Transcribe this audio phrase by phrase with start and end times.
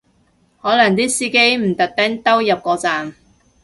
[0.63, 3.13] 可能啲司機唔特登兜入個站